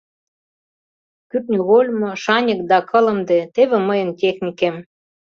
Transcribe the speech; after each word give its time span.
—Кӱртньыгольмо, 1.29 2.09
шаньык 2.23 2.59
да 2.69 2.77
кылымде— 2.89 3.39
теве 3.55 3.77
мыйын 3.87 4.09
техникем. 4.21 4.75